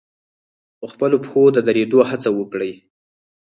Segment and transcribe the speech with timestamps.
[0.79, 2.71] په خپلو پښو د درېدو هڅه وکړي.